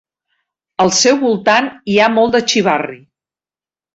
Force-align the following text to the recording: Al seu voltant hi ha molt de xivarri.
Al 0.85 0.93
seu 0.99 1.19
voltant 1.23 1.69
hi 1.95 1.99
ha 2.05 2.09
molt 2.15 2.37
de 2.37 2.43
xivarri. 2.53 2.99